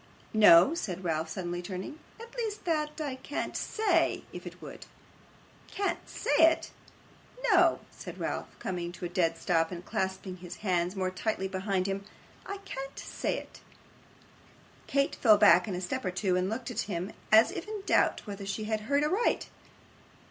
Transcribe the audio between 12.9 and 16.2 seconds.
say it.' Kate fell back a step or